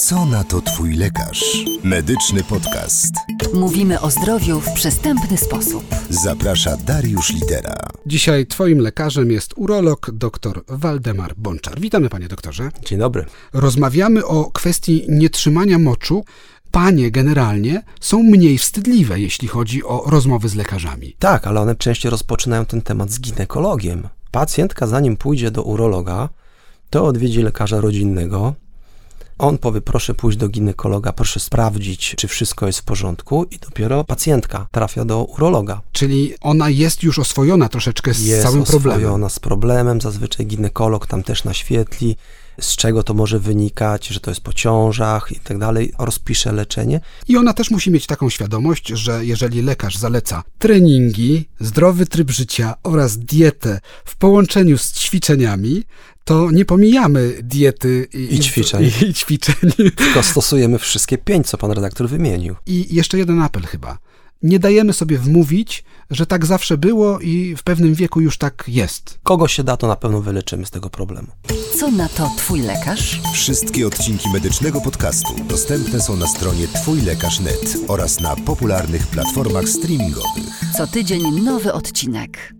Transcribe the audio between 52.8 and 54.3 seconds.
oraz dietę w